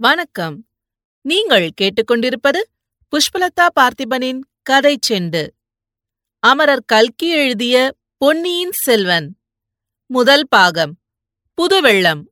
[0.00, 0.66] வணக்கம்.
[1.20, 2.62] நீங்கள் கேட்டுக்கொண்டிருப்பது
[3.08, 5.48] புஷ்பலதா பார்த்திபனின் கதை செண்டு.
[6.38, 9.36] அமரர் கல்கி எழுதிய பொன்னியின் செல்வன்.
[10.06, 10.98] முதல் பாகம்
[11.54, 12.22] புதுவெள்ளம்.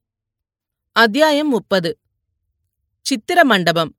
[0.92, 1.98] அத்தியாயம் முப்பது
[3.00, 3.96] சித்திர மண்டபம்.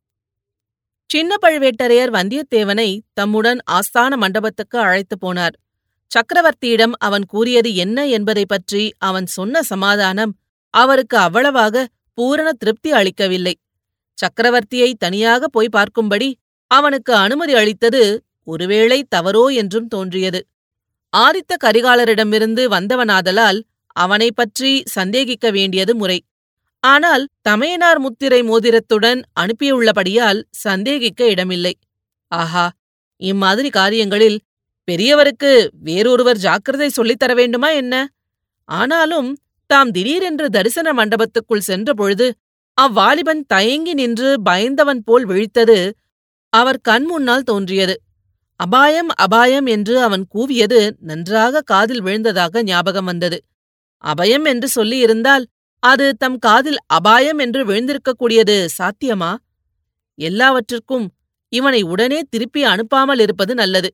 [1.06, 5.54] சின்ன பழுவேட்டரையர் வந்தியத்தேவனை தம்முடன் ஆஸ்தான மண்டபத்துக்கு அழைத்துப் போனார்.
[6.08, 10.40] சக்கரவர்த்தியிடம் அவன் கூறியது என்ன என்பதைப் பற்றி அவன் சொன்ன சமாதானம்
[10.70, 11.88] அவருக்கு அவ்வளவாக
[12.18, 13.56] பூரண திருப்தி அளிக்கவில்லை.
[14.18, 16.30] சக்கரவர்த்தியை தனியாக போய் பார்க்கும்படி
[16.72, 18.02] அவனுக்கு அனுமதி அளித்தது
[18.48, 20.40] ஒருவேளை தவறோ என்றும் தோன்றியது.
[21.14, 23.60] ஆதித்த கரிகாலரிடமிருந்து வந்தவனாதலால்
[23.96, 26.20] அவனைப் பற்றி சந்தேகிக்க வேண்டியது முறை.
[26.84, 31.74] ஆனால் தமையனார் முத்திரை மோதிரத்துடன் அனுப்பியுள்ளபடியால் சந்தேகிக்க இடமில்லை.
[32.32, 32.66] ஆஹா!
[33.22, 34.38] இம்மாதிரி காரியங்களில்
[34.88, 37.96] பெரியவருக்கு வேறொருவர் ஜாக்கிரதை சொல்லித் தர வேண்டுமா என்ன?
[38.70, 39.30] ஆனாலும்
[39.70, 42.28] தாம் திடீரென்று தரிசன மண்டபத்துக்குள் சென்றபொழுது
[42.78, 45.78] அவ்வாலிபன் தயங்கி நின்று பயந்தவன் போல் விழித்தது
[46.54, 47.96] அவர் கண் முன்னால் தோன்றியது.
[48.60, 53.38] அபாயம் அபாயம் என்று அவன் கூவியது நன்றாக காதில் விழுந்ததாக ஞாபகம் வந்தது.
[54.04, 55.46] அபயம் என்று சொல்லியிருந்தால்
[55.84, 59.32] அது தம் காதில் அபாயம் என்று விழுந்திருக்கக்கூடியது சாத்தியமா?
[60.20, 61.06] எல்லாவற்றிற்கும்
[61.54, 63.90] இவனை உடனே திருப்பி அனுப்பாமல் இருப்பது நல்லது.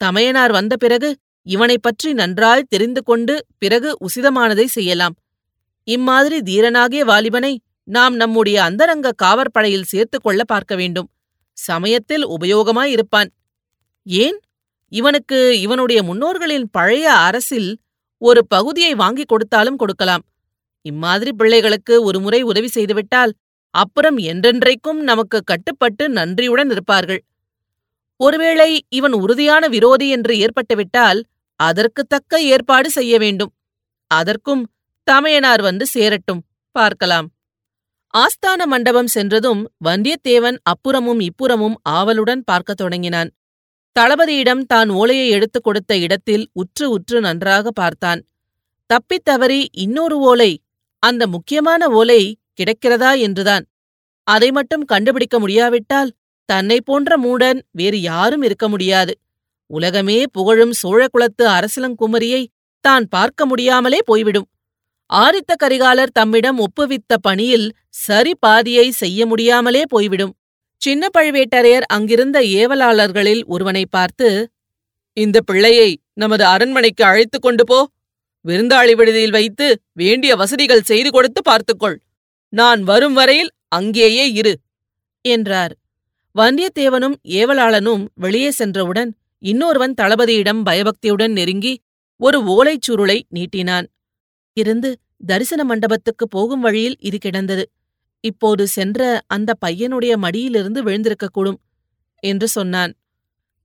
[0.00, 1.08] தமையனார் வந்த பிறகு
[1.46, 5.14] இவனைப் பற்றி நன்றாய் தெரிந்து கொண்டு பிறகு உசிதமானதை செய்யலாம்.
[5.88, 7.52] இம்மாதிரி தீரனாகிய வாலிபனை
[7.84, 11.08] நாம் நம்முடைய அந்தரங்க காவற்படையில் சேர்த்துக்கொள்ள பார்க்க வேண்டும்.
[11.58, 13.30] சமயத்தில் உபயோகமாயிருப்பான்
[14.06, 14.38] ஏன்?
[14.92, 17.70] இவனுக்கு இவனுடைய முன்னோர்களின் பழைய அரசில்
[18.22, 20.24] ஒரு பகுதியை வாங்கிக் கொடுத்தாலும் கொடுக்கலாம்.
[20.82, 23.32] இம்மாதிரி பிள்ளைகளுக்கு ஒருமுறை உதவி செய்துவிட்டால்
[23.74, 27.20] அப்புறம் என்றென்றைக்கும் நமக்கு கட்டுப்பட்டு நன்றியுடன் இருப்பார்கள்.
[28.22, 31.24] ஒருவேளை இவன் உறுதியான விரோதி என்று ஏற்பட்டுவிட்டால்
[31.56, 33.52] அதற்கு தக்க ஏற்பாடு செய்ய வேண்டும்.
[34.06, 34.70] அதற்கும்
[35.04, 36.42] தமையனார் வந்து சேரட்டும்.
[36.70, 37.30] பார்க்கலாம்.
[38.18, 43.30] ஆஸ்தான மண்டபம் சென்றதும் வந்தியத்தேவன் அப்புறமும் இப்புறமும் ஆவலுடன் பார்க்கத் தொடங்கினான்.
[44.00, 48.24] தளபதியிடம் தான் ஓலையை எடுத்துக் கொடுத்த இடத்தில் உற்று உற்று நன்றாக பார்த்தான்.
[48.86, 50.62] தப்பித் தவறி இன்னொரு ஓலை
[50.98, 53.64] அந்த முக்கியமான ஓலை கிடைக்கிறதா என்றுதான்.
[54.22, 56.12] அதை மட்டும் கண்டுபிடிக்க முடியாவிட்டால்
[56.50, 59.12] தன்னை போன்ற மூடன் வேறு யாரும் இருக்க முடியாது.
[59.70, 62.42] உலகமே புகழும் சோழகுலத்து அரசலங்குமரியை
[62.84, 64.48] தான் பார்க்க முடியாமலே போய்விடும்.
[65.10, 70.34] ஆரித்த கரிகாலர் தம்மிடம் ஒப்புவித்த பணியில் சரி பாதியை செய்ய முடியாமலே போய்விடும்.
[70.82, 74.28] சின்ன பழுவேட்டரையர் அங்கிருந்த ஏவலாளர்களில் ஒருவனை பார்த்து
[75.16, 77.78] இந்த பிள்ளையை நமது அரண்மனைக்கு அழைத்துக் கொண்டு போ.
[78.44, 81.98] விருந்தாளி விடுதியில் வைத்து வேண்டிய வசதிகள் செய்து கொடுத்து பார்த்துக்கொள்.
[82.52, 84.54] நான் வரும் வரையில் அங்கேயே இரு
[85.24, 85.74] என்றார்.
[86.34, 89.10] வந்தியத்தேவனும் ஏவலாளனும் வெளியே சென்றவுடன்
[89.42, 91.72] இன்னொருவன் தளபதியிடம் பயபக்தியுடன் நெருங்கி
[92.20, 93.86] ஒரு ஓலைச் சுருளை நீட்டினான்.
[94.56, 94.90] இருந்து
[95.26, 97.64] தரிசன மண்டபத்துக்கு போகும் வழியில் இது கிடந்தது.
[98.24, 101.58] இப்போது சென்ற அந்த பையனுடைய மடியிலிருந்து விழுந்திருக்கக்கூடும்
[102.22, 102.92] என்று சொன்னான்.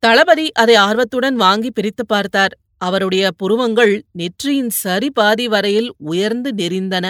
[0.03, 2.53] தளபதி அதை ஆர்வத்துடன் வாங்கி பிரித்துப் பார்த்தார்.
[2.77, 7.05] அவருடைய புருவங்கள் நெற்றியின் சரி பாதி வரையில் உயர்ந்து நெறிந்தன.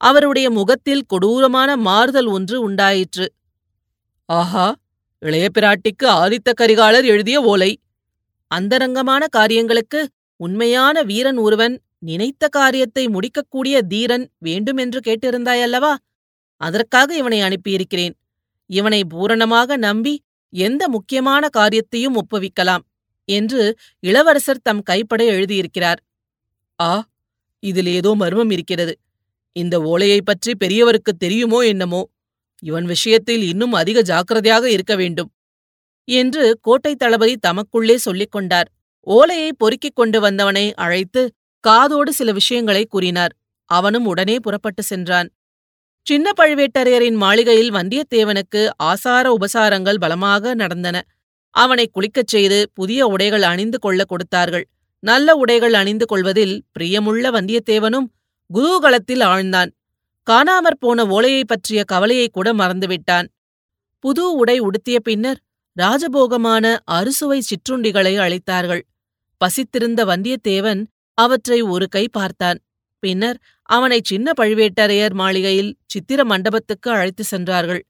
[0.00, 3.26] அவருடைய முகத்தில் கொடூரமான மாறுதல் ஒன்று உண்டாயிற்று.
[4.28, 4.66] ஆஹா!
[5.22, 7.78] இளைய பிராட்டிக்கு ஆதித்த கரிகாலர் எழுதிய ஓலை.
[8.46, 15.94] அந்தரங்கமான காரியங்களுக்கு உண்மையான வீரன் ஒருவன் நினைத்த காரியத்தை முடிக்கக்கூடிய தீரன் வேண்டுமென்று கேட்டிருந்தாயல்லவா?
[16.56, 18.14] அதற்காக இவனை அனுப்பியிருக்கிறேன்.
[18.66, 22.84] இவனை பூரணமாக நம்பி எந்த முக்கியமான காரியத்தையும் ஒப்புவிக்கலாம்
[23.24, 26.00] என்று இளவரசர் தம் கைப்பட எழுதியிருக்கிறார்.
[26.80, 27.08] ஆ
[27.60, 28.98] இதில் ஏதோ மர்மம் இருக்கிறது.
[29.52, 32.08] இந்த ஓலையைப் பற்றி பெரியவருக்கு தெரியுமோ என்னமோ?
[32.62, 35.30] இவன் விஷயத்தில் இன்னும் அதிக ஜாக்கிரதையாக இருக்க வேண்டும்
[36.08, 38.68] என்று கோட்டை தளபதி தமக்குள்ளே சொல்லிக் கொண்டார்.
[39.00, 43.32] ஓலையை பொறுக்கிக் கொண்டு வந்தவனை அழைத்து காதோடு சில விஷயங்களை கூறினார்.
[43.64, 45.28] அவனும் உடனே புறப்பட்டு சென்றான்.
[46.06, 51.02] சின்ன பழுவேட்டரையரின் மாளிகையில் வந்தியத்தேவனுக்கு ஆசார உபசாரங்கள் பலமாக நடந்தன.
[51.54, 54.68] அவனை குளிக்கச் செய்து புதிய உடைகள் அணிந்து கொள்ள கொடுத்தார்கள்.
[55.02, 58.08] நல்ல உடைகள் அணிந்து கொள்வதில் பிரியமுள்ள வந்தியத்தேவனும்
[58.54, 59.70] குதூகலத்தில் ஆழ்ந்தான்.
[60.26, 63.28] காணாமற் போன ஓலையைப் பற்றிய கவலையை கூட மறந்துவிட்டான்.
[64.04, 65.40] புது உடை உடுத்திய பின்னர்
[65.76, 68.82] ராஜபோகமான அறுசுவை சிற்றுண்டிகளை அழைத்தார்கள்
[69.40, 70.80] பசித்திருந்த வந்தியத்தேவன்
[71.18, 72.58] அவற்றை ஒரு கை பார்த்தான்.
[73.02, 77.82] பின்னர் அவனை சின்ன பழுவேட்டரையர் மாளிகையில் சித்திர மண்டபத்துக்கு அழைத்து சென்றார்கள்.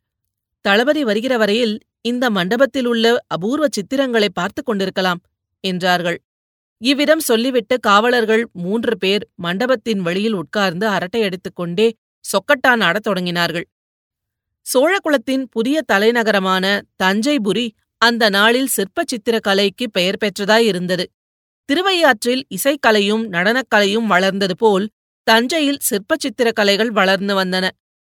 [0.65, 5.21] தளபதி வருகிற வரையில் இந்த மண்டபத்தில் உள்ள அபூர்வ சித்திரங்களை பார்த்துக் கொண்டிருக்கலாம்
[5.65, 6.19] என்றார்கள்.
[6.83, 11.89] இவ்விதம் சொல்லிவிட்டு காவலர்கள் மூன்று பேர் மண்டபத்தின் வெளியில் உட்கார்ந்து அரட்டையடித்துக் கொண்டே
[12.25, 13.65] சொக்கட்டான் ஆடத் தொடங்கினார்கள்.
[14.67, 21.11] சோழகுலத்தின் புதிய தலைநகரமான தஞ்சைபுரி அந்த நாளில் சிற்பச் சித்திரக்கலைக்கு பெயர் பெற்றதாய் இருந்தது.
[21.65, 24.91] திருவையாற்றில் இசைக்கலையும் நடனக்கலையும் வளர்ந்தது போல்
[25.23, 27.69] தஞ்சையில் சிற்பச் சித்திரக் கலைகள் வளர்ந்து வந்தன.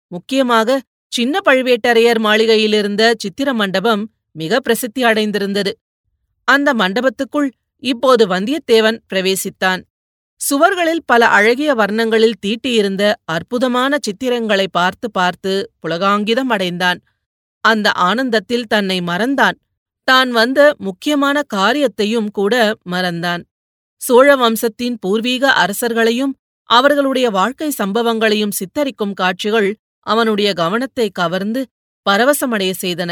[0.06, 5.72] முக்கியமாக சின்ன பழுவேட்டரையர் மாளிகையிலிருந்த சித்திர மண்டபம் மிக பிரசித்தி அடைந்திருந்தது.
[6.44, 9.82] அந்த மண்டபத்துக்குள் இப்போது வந்தியத்தேவன் பிரவேசித்தான்.
[10.40, 15.52] சுவர்களில் பல அழகிய வர்ணங்களில் தீட்டியிருந்த அற்புதமான சித்திரங்களை பார்த்து பார்த்து
[15.82, 16.98] புலகாங்கிதம் அடைந்தான்.
[17.64, 19.56] அந்த ஆனந்தத்தில் தன்னை மறந்தான்.
[20.08, 22.54] தான் வந்த முக்கியமான காரியத்தையும் கூட
[22.84, 23.42] மறந்தான்.
[24.02, 26.34] சோழ வம்சத்தின் பூர்வீக அரசர்களையும்
[26.70, 29.68] அவர்களுடைய வாழ்க்கை சம்பவங்களையும் சித்தரிக்கும் காட்சிகள்
[30.06, 31.60] அவனுடைய கவனத்தை கவர்ந்து
[32.06, 33.10] பரவசமடைய செய்தன.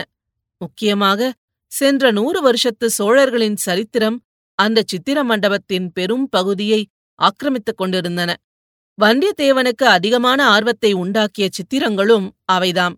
[0.61, 1.31] முக்கியமாக
[1.73, 4.19] சென்ற நூறு வருஷத்து சோழர்களின் சரித்திரம்
[4.59, 6.81] அந்த சித்திர மண்டபத்தின் பெரும் பகுதியை
[7.15, 8.37] ஆக்கிரமித்துக் கொண்டிருந்தன.
[8.99, 12.97] வந்தியத்தேவனுக்கு அதிகமான ஆர்வத்தை உண்டாக்கிய சித்திரங்களும் அவைதாம்.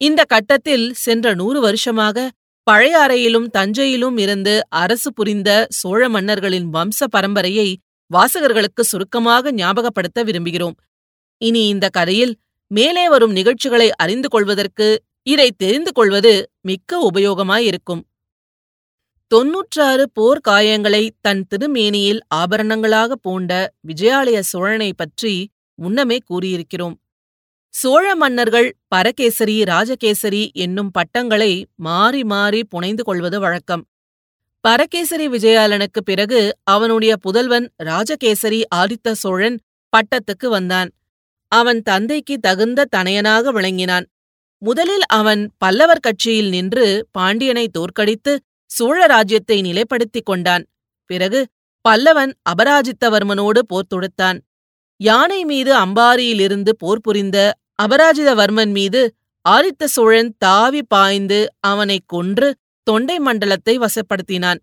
[0.00, 2.30] இந்த கட்டத்தில் சென்ற நூறு வருஷமாக
[2.70, 7.74] பழையாறையிலும் தஞ்சையிலும் இருந்து அரசு புரிந்த சோழ மன்னர்களின் வம்ச பரம்பரையை
[8.10, 10.76] வாசகர்களுக்கு சுருக்கமாக ஞாபகப்படுத்த விரும்புகிறோம்.
[11.38, 12.34] இனி இந்த கதையில்
[12.66, 18.02] மேலே வரும் நிகழ்ச்சிகளை அறிந்து கொள்வதற்கு இதை தெரிந்து கொள்வது மிக்க உபயோகமாயிருக்கும்.
[19.32, 26.94] தொன்னூற்றாறு போர் காயங்களை தன் திருமேனியில் ஆபரணங்களாக பூண்ட விஜயாலய சோழனை பற்றி முன்னமே கூறியிருக்கிறோம்.
[27.68, 33.86] சோழ மன்னர்கள் பரகேசரி ராஜகேசரி என்னும் பட்டங்களை மாறி மாறி புனைந்து கொள்வது வழக்கம்.
[34.60, 39.60] பரகேசரி விஜயாலனுக்குப் பிறகு அவனுடைய புதல்வன் ராஜகேசரி ஆதித்த சோழன்
[39.92, 40.90] பட்டத்துக்கு வந்தான்.
[41.48, 44.06] அவன் தந்தைக்கு தகுந்த தனையனாக விளங்கினான்.
[44.58, 48.40] முதலில் அவன் பல்லவர் கட்சியில் நின்று பாண்டியனை தோற்கடித்து
[48.72, 50.64] சோழ ராஜ்யத்தை நிலைப்படுத்திக் கொண்டான்.
[51.10, 51.40] பிறகு
[51.84, 54.38] பல்லவன் அபராஜித்தவர்மனோடு போர் தொடுத்தான்.
[55.00, 57.38] யானை மீது அம்பாரியிலிருந்து போர் புரிந்த
[57.82, 59.00] அபராஜிதவர்மன் மீது
[59.44, 62.48] ஆதித்த சோழன் தாவி பாய்ந்து அவனைக் கொன்று
[62.86, 64.60] தொண்டை மண்டலத்தை வசப்படுத்தினான்.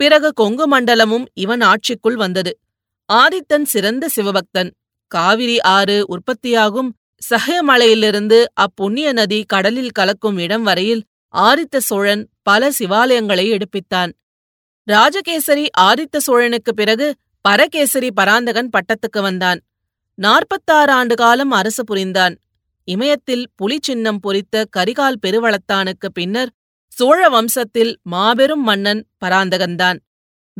[0.00, 2.52] பிறகு கொங்கு மண்டலமும் இவன் ஆட்சிக்குள் வந்தது.
[3.08, 4.70] ஆதித்தன் சிறந்த சிவபக்தன்.
[5.10, 6.90] காவிரி ஆறு உற்பத்தியாகும்
[7.22, 11.02] சகயமலையிலிருந்து அப்புண்ணிய நதி கடலில் கலக்கும் இடம் வரையில்
[11.38, 14.12] ஆதித்த சோழன் பல சிவாலயங்களை எடுப்பித்தான்.
[14.92, 19.60] ராஜகேசரி ஆதித்த சோழனுக்குப் பிறகு பரகேசரி பராந்தகன் பட்டத்துக்கு வந்தான்.
[20.14, 22.38] நாற்பத்தாறு ஆண்டு காலம் அரசு புரிந்தான்.
[22.84, 26.50] இமயத்தில் புலி சின்னம் பொறித்த கரிகால் பெருவளத்தானுக்கு பின்னர்
[26.88, 29.98] சோழ வம்சத்தில் மாபெரும் மன்னன் பராந்தகன்தான்.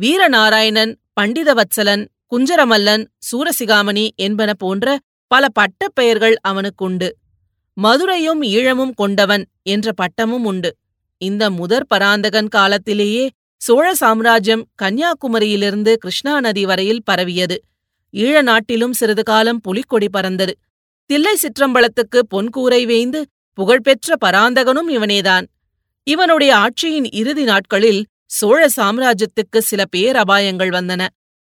[0.01, 7.09] வீரநாராயணன் பண்டிதவத்சலன் குஞ்சரமல்லன் சூரசிகாமணி என்பன போன்ற பல பட்டப் பெயர்கள் அவனுக்குண்டு.
[7.77, 10.77] மதுரையும் ஈழமும் கொண்டவன் என்ற பட்டமும் உண்டு.
[11.21, 13.29] இந்த முதற் பராந்தகன் காலத்திலேயே
[13.61, 17.57] சோழ சாம்ராஜ்யம் கன்னியாகுமரியிலிருந்து கிருஷ்ணா நதி வரையில் பரவியது.
[18.13, 20.53] ஈழ நாட்டிலும் சிறிது காலம் புலிக்கொடி பறந்தது.
[21.09, 23.19] தில்லை சிற்றம்பலத்துக்கு பொன்கூரை வேய்ந்து
[23.53, 25.45] புகழ்பெற்ற பராந்தகனும் இவனேதான்.
[26.07, 31.07] இவனுடைய ஆட்சியின் இறுதி நாட்களில் சோழ சாம்ராஜ்யத்துக்கு சில பேரபாயங்கள் வந்தன.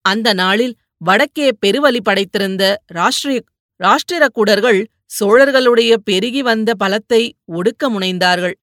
[0.06, 2.63] அந்த நாளில் வடக்கே பெருவலி படைத்திருந்த
[2.94, 3.39] ராஷ்டிரிய
[3.80, 4.80] ராஷ்டிரக்கூடர்கள்
[5.10, 8.56] சோழர்களுடைய பெருகி வந்த பலத்தை ஒடுக்க முனைந்தார்கள்.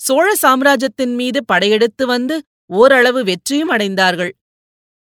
[0.00, 4.32] சோழ சாம்ராஜ்யத்தின் மீது படையெடுத்து வந்து ஓரளவு வெற்றியும் அடைந்தார்கள்.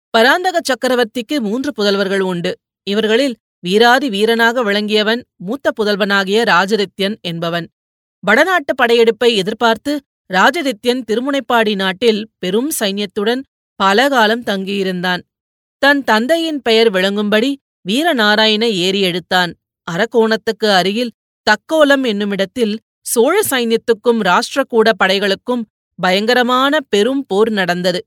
[0.10, 2.52] பராந்தக சக்கரவர்த்திக்கு மூன்று புதல்வர்கள் உண்டு.
[2.84, 7.68] இவர்களில் வீராதி வீரனாக விளங்கியவன் மூத்த புதல்வனாகிய ராஜதித்யன் என்பவன்.
[8.24, 9.94] வடநாட்டு படையெடுப்பை எதிர்பார்த்து
[10.34, 13.42] ராஜதித்யன் திருமுனைப்பாடி நாட்டில் பெரும் சைன்யத்துடன்
[13.80, 15.22] பல காலம் தங்கியிருந்தான்.
[15.82, 17.56] தன் தந்தையின் பெயர் விளங்கும்படி
[17.90, 19.52] வீரநாராயண ஏறி எடுத்தான்.
[19.88, 21.16] அரக்கோணத்துக்கு அருகில்
[21.48, 22.76] தக்கோலம் என்னுமிடத்தில்
[23.06, 25.64] சோழ சைன்யத்துக்கும் ராஷ்டிரகூட படைகளுக்கும்
[26.00, 28.00] பயங்கரமான பெரும் போர் நடந்தது.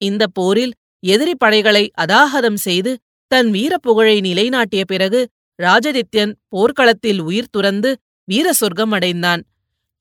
[0.00, 2.92] இந்த போரில் எதிரி படைகளை அதாகதம் செய்து
[3.30, 5.20] தன் வீரப்புகழை நிலைநாட்டிய பிறகு
[5.58, 7.90] ராஜதித்யன் போர்க்களத்தில் உயிர் துறந்து
[8.28, 9.42] வீர சொர்க்கம் அடைந்தான்.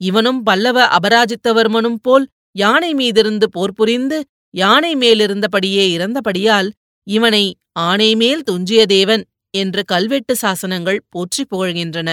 [0.02, 4.18] இவனும் பல்லவ அபராஜித்தவர்மனும் போல் யானை மீதிருந்து போர் புரிந்து
[4.54, 6.70] யானை மேலிருந்தபடியே இறந்தபடியால்
[7.08, 7.46] இவனை
[7.82, 12.10] ஆனை மேல் துஞ்சிய தேவன் என்று கல்வெட்டு சாசனங்கள் போற்றிப் புகழ்கின்றன.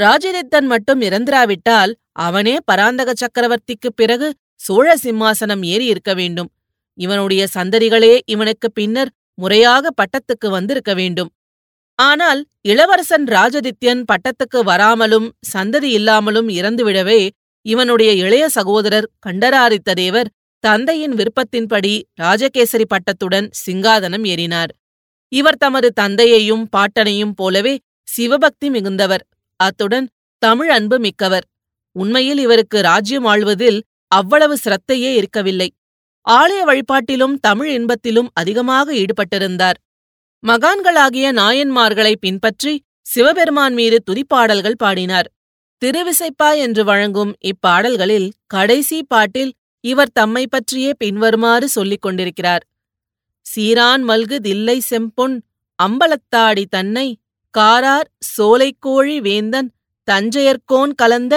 [0.00, 6.50] ராஜரித்தன் மட்டும் இறந்திராவிட்டால் அவனே பராந்தக சக்கரவர்த்திக்குப் பிறகு சோழ சிம்மாசனம் ஏறி இருக்க வேண்டும்.
[6.98, 11.30] இவனுடைய சந்ததிகளே இவனுக்குப் பின்னர் முறையாக பட்டத்துக்கு வந்திருக்க வேண்டும்.
[11.98, 17.30] ஆனால் இளவரசன் ராஜதித்யன் பட்டத்துக்கு வராமலும் சந்ததி இல்லாமலும் இறந்துவிடவே
[17.66, 20.30] இவனுடைய இளைய சகோதரர் கண்டராதித்த தேவர்
[20.64, 24.72] தந்தையின் விருப்பத்தின்படி ராஜகேசரி பட்டத்துடன் சிங்காதனம் ஏறினார்.
[25.32, 29.24] இவர் தமது தந்தையையும் பாட்டனையும் போலவே சிவபக்தி மிகுந்தவர்.
[29.56, 30.08] அத்துடன்
[30.38, 31.46] தமிழ் அன்பு மிக்கவர்.
[31.96, 33.80] உண்மையில் இவருக்கு ராஜ்யம் ஆழ்வதில்
[34.12, 35.68] அவ்வளவு சிரத்தையே இருக்கவில்லை.
[36.26, 39.78] ஆலய வழிபாட்டிலும் தமிழ் இன்பத்திலும் அதிகமாக ஈடுபட்டிருந்தார்.
[40.46, 42.72] மகான்களாகிய நாயன்மார்களை பின்பற்றி
[43.02, 45.28] சிவபெருமான் மீது துதிப்பாடல்கள் பாடினார்.
[45.82, 49.52] திருவிசைப்பா என்று வழங்கும் இப்பாடல்களில் கடைசி பாட்டில்
[49.84, 52.64] இவர் தம்மை பற்றியே பின்வருமாறு சொல்லிக் கொண்டிருக்கிறார்.
[53.52, 55.36] சீரான் மல்கு தில்லை செம்பொன்
[55.78, 57.06] அம்பலத்தாடி தன்னை
[57.54, 59.70] காரார் சோலைக்கோழி வேந்தன்
[60.08, 61.34] தஞ்சையர்கோன் கலந்த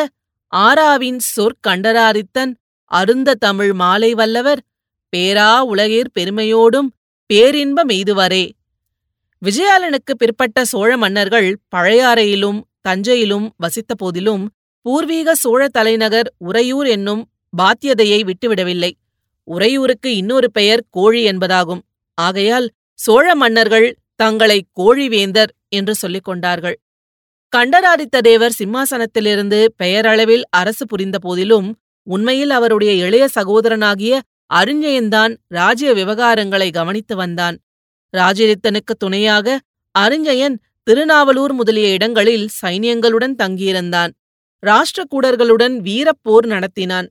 [0.54, 2.54] ஆராவின் சொற்கண்டராரித்தன்
[2.92, 4.62] அருந்த தமிழ் மாலை வல்லவர்
[5.14, 6.90] பேரா உலகேர் பெருமையோடும்
[7.30, 8.46] பேரின்ப மெய்துவரே.
[9.42, 14.44] விஜயாலனுக்கு பிற்பட்ட சோழ மன்னர்கள் பழையாறையிலும் தஞ்சையிலும் வசித்த போதிலும்
[14.86, 17.24] பூர்வீக சோழ தலைநகர் உறையூர் என்னும்
[17.58, 18.92] பாத்தியதையை விட்டுவிடவில்லை.
[19.48, 21.82] உறையூருக்கு இன்னொரு பெயர் கோழி என்பதாகும்.
[22.14, 26.80] ஆகையால் சோழ மன்னர்கள் தங்களை கோழிவேந்தர் என்று சொல்லிக் கொண்டார்கள்.
[27.50, 34.20] கண்டராதித்த தேவர் சிம்மாசனத்திலிருந்து பெயரளவில் அரசு புரிந்த போதிலும் உண்மையில் அவருடைய இளைய சகோதரனாகிய
[34.54, 37.58] அரிஞ்சயன்தான் ராஜ்ய விவகாரங்களை கவனித்து வந்தான்.
[38.18, 39.60] ராஜரித்தனுக்கு துணையாக
[40.00, 44.12] அரிஞ்சயன் திருநாவலூர் முதலிய இடங்களில் சைனியங்களுடன் தங்கியிருந்தான்.
[44.64, 47.08] ராஷ்டிரகூடர்களுடன் வீரப்போர் நடத்தினான்.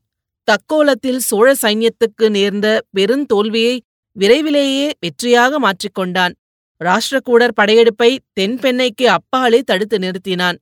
[0.48, 3.80] தக்கோலத்தில் சோழ சைன்யத்துக்கு நேர்ந்த பெருந்தோல்வியை
[4.16, 6.34] விரைவிலேயே வெற்றியாக மாற்றிக்கொண்டான்
[6.80, 10.56] ராஷ்டிரகூடர் படையெடுப்பை தென்பெண்ணைக்கு அப்பாலே தடுத்து நிறுத்தினான்.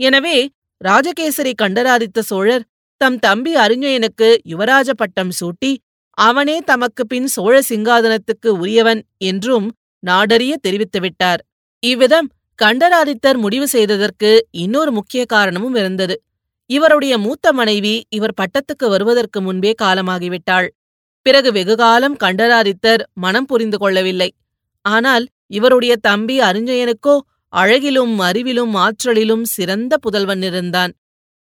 [0.00, 0.36] எனவே
[0.80, 2.64] ராஜகேசரி கண்டராதித்த சோழர்
[3.00, 5.72] தம் தம்பி அறிஞயனுக்கு யுவராஜ பட்டம் சூட்டி
[6.18, 9.68] அவனே தமக்கு பின் சோழ சிங்காதனத்துக்கு உரியவன் என்றும்
[10.02, 11.40] நாடறிய தெரிவித்துவிட்டார்
[11.82, 16.16] இவ்விதம் கண்டராதித்தர் முடிவு செய்ததற்கு இன்னொரு முக்கிய காரணமும் இருந்தது.
[16.70, 20.68] இவருடைய மூத்த மனைவி இவர் பட்டத்துக்கு வருவதற்கு முன்பே காலமாகிவிட்டாள்.
[21.22, 24.34] பிறகு வெகுகாலம் கண்டராதித்தர் மனம் புரிந்து கொள்ளவில்லை.
[24.84, 30.92] ஆனால் இவருடைய தம்பி அருஞ்சயனுக்கோ அழகிலும் அறிவிலும் ஆற்றலிலும் சிறந்த புதல்வன் இருந்தான்.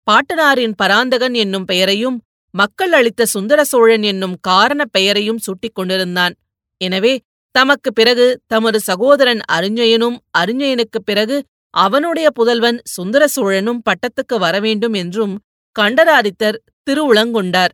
[0.06, 6.34] பாட்டனாரின் பராந்தகன் என்னும் பெயரையும் மக்கள் அளித்த சுந்தர சோழன் என்னும் காரணப் பெயரையும் சூட்டிக் கொண்டிருந்தான்.
[6.80, 7.20] எனவே
[7.54, 15.34] தமக்கு பிறகு தமது சகோதரன் அருஞ்சயனும் அருஞ்சயனுக்குப் பிறகு அவனுடைய புதல்வன் சுந்தர சோழனும் பட்டத்துக்கு வரவேண்டும் என்றும்
[15.80, 16.58] கண்டராதித்தர்
[16.90, 17.72] திருவுளங்கொண்டார்.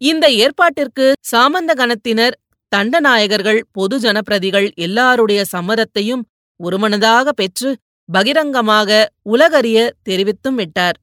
[0.00, 2.34] இந்த ஏற்பாட்டிற்கு சாமந்த கணத்தினர்
[2.72, 6.22] தண்டநாயகர்கள் பொது ஜனப்பிரதிகள் எல்லாருடைய சம்மதத்தையும்
[6.60, 7.70] ஒருமனதாக பெற்று
[8.08, 8.90] பகிரங்கமாக
[9.22, 10.96] உலகறிய தெரிவித்தும் விட்டார்.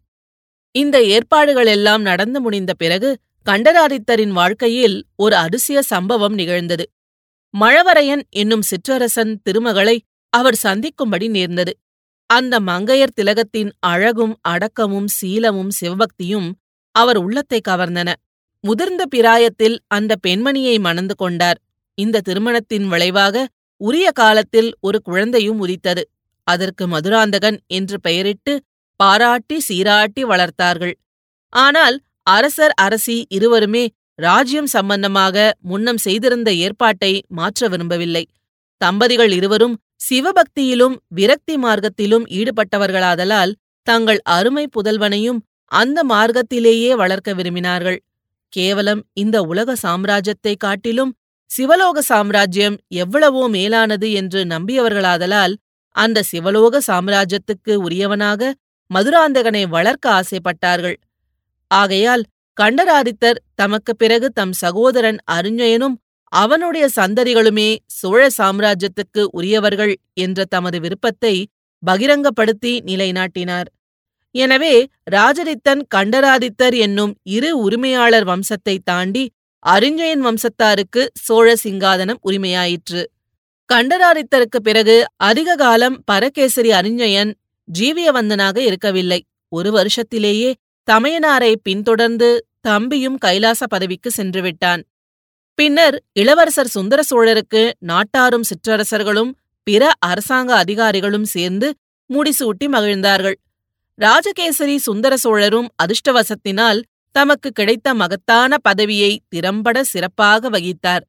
[0.71, 3.09] இந்த ஏற்பாடுகளெல்லாம் நடந்து முடிந்த பிறகு
[3.45, 6.85] கண்டராதித்தரின் வாழ்க்கையில் ஒரு அதிசய சம்பவம் நிகழ்ந்தது.
[7.53, 9.97] மழவரையன் என்னும் சிற்றரசன் திருமகளை
[10.33, 11.73] அவர் சந்திக்கும்படி நேர்ந்தது.
[12.29, 16.47] அந்த மங்கையர் திலகத்தின் அழகும் அடக்கமும் சீலமும் சிவபக்தியும்
[16.95, 18.09] அவர் உள்ளத்தை கவர்ந்தன.
[18.63, 21.59] முதிர்ந்த பிராயத்தில் அந்த பெண்மணியை மணந்து கொண்டார்.
[21.97, 23.45] இந்த திருமணத்தின் விளைவாக
[23.81, 26.03] உரிய காலத்தில் ஒரு குழந்தையும் உதித்தது.
[26.47, 28.53] அதற்கு மதுராந்தகன் என்று பெயரிட்டு
[28.99, 30.95] பாராட்டி சீராட்டி வளர்த்தார்கள்.
[31.53, 33.83] ஆனால் அரசர் அரசி இருவருமே
[34.19, 38.23] ராஜ்யம் சம்பந்தமாக முன்னம் செய்திருந்த ஏற்பாட்டை மாற்ற விரும்பவில்லை.
[38.81, 39.75] தம்பதிகள் இருவரும்
[40.09, 43.53] சிவபக்தியிலும் விரக்தி மார்க்கத்திலும் ஈடுபட்டவர்களாதலால்
[43.87, 45.39] தங்கள் அருமை புதல்வனையும்
[45.71, 47.99] அந்த மார்க்கத்திலேயே வளர்க்க விரும்பினார்கள்.
[48.53, 51.11] கேவலம் இந்த உலக சாம்ராஜ்யத்தை காட்டிலும்
[51.49, 55.53] சிவலோக சாம்ராஜ்யம் எவ்வளவோ மேலானது என்று நம்பியவர்களாதலால்
[55.95, 58.51] அந்த சிவலோக சாம்ராஜ்யத்துக்கு உரியவனாக
[58.91, 60.97] மதுராந்தகனை வளர்க்க ஆசைப்பட்டார்கள்.
[61.71, 62.23] ஆகையால்
[62.57, 65.95] கண்டராதித்தர் தமக்குப் பிறகு தம் சகோதரன் அருஞ்சயனும்
[66.33, 71.33] அவனுடைய சந்ததிகளுமே சோழ சாம்ராஜ்யத்துக்கு உரியவர்கள் என்ற தமது விருப்பத்தை
[71.83, 73.69] பகிரங்கப்படுத்தி நிலைநாட்டினார்.
[74.35, 74.75] எனவே
[75.11, 79.23] ராஜரித்தன் கண்டராதித்தர் என்னும் இரு உரிமையாளர் வம்சத்தை தாண்டி
[79.65, 83.01] அரிஞ்சயன் வம்சத்தாருக்கு சோழ சிங்காதனம் உரிமையாயிற்று.
[83.69, 87.31] கண்டராதித்தருக்கு பிறகு அதிக காலம் பரகேசரி அறிஞயன்
[87.67, 89.19] ஜீவியவந்தனாக இருக்கவில்லை.
[89.51, 90.49] ஒரு வருஷத்திலேயே
[90.87, 92.29] தமையனாரை பின்தொடர்ந்து
[92.61, 94.81] தம்பியும் கைலாச பதவிக்கு சென்றுவிட்டான்.
[95.59, 99.31] பின்னர் இளவரசர் சுந்தர சோழருக்கு நாட்டாரும் சிற்றரசர்களும்
[99.67, 101.67] பிற அரசாங்க அதிகாரிகளும் சேர்ந்து
[102.09, 103.37] முடிசூட்டி மகிழ்ந்தார்கள்.
[104.01, 106.81] ராஜகேசரி சுந்தர சோழரும் அதிர்ஷ்டவசத்தினால்
[107.11, 111.03] தமக்கு கிடைத்த மகத்தான பதவியை திறம்பட சிறப்பாக வகித்தார்.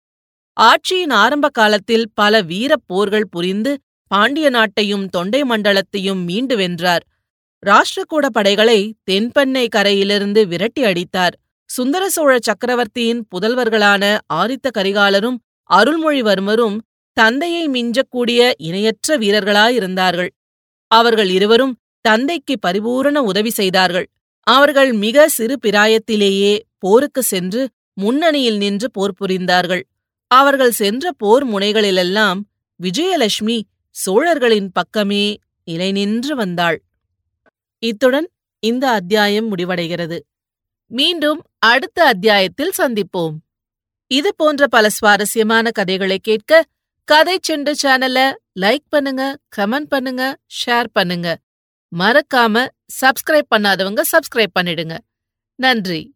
[0.61, 3.73] ஆட்சியின் ஆரம்ப காலத்தில் பல வீரப் போர்கள் புரிந்து
[4.07, 7.05] பாண்டிய நாட்டையும் தொண்டை மண்டலத்தையும் மீண்டு வென்றார்.
[7.67, 11.35] ராஷ்டிரகூட படைகளை தென்பெண்ணை கரையிலிருந்து விரட்டி அடித்தார்.
[11.71, 15.39] சுந்தர சோழ சக்கரவர்த்தியின் புதல்வர்களான ஆதித்த கரிகாலரும்
[15.71, 16.77] அருள்மொழிவர்மரும்
[17.17, 20.31] தந்தையை மிஞ்சக்கூடிய இணையற்ற வீரர்களாயிருந்தார்கள்.
[20.91, 24.07] அவர்கள் இருவரும் தந்தைக்கு பரிபூரண உதவி செய்தார்கள்.
[24.47, 29.83] அவர்கள் மிக சிறு பிராயத்திலேயே போருக்கு சென்று முன்னணியில் நின்று போர் புரிந்தார்கள்.
[30.31, 32.41] அவர்கள் சென்ற போர் முனைகளிலெல்லாம்
[32.81, 33.59] விஜயலட்சுமி
[33.95, 35.25] சோழர்களின் பக்கமே
[35.69, 36.79] நிலை நின்று வந்தாள்.
[37.83, 38.29] இத்துடன்
[38.63, 40.19] இந்த அத்தியாயம் முடிவடைகிறது.
[40.91, 43.37] மீண்டும் அடுத்த அத்தியாயத்தில் சந்திப்போம்.
[44.11, 46.63] இது போன்ற பல சுவாரஸ்யமான கதைகளை கேட்க
[47.09, 48.19] கதை செண்டு சேனல
[48.61, 49.23] லைக் பண்ணுங்க
[49.57, 50.23] கமெண்ட் பண்ணுங்க
[50.59, 51.29] ஷேர் பண்ணுங்க.
[51.95, 52.67] மறக்காம
[53.01, 54.95] சப்ஸ்கிரைப் பண்ணாதவங்க சப்ஸ்கிரைப் பண்ணிடுங்க.
[55.59, 56.14] நன்றி.